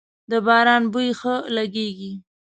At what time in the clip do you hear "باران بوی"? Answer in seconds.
0.45-1.09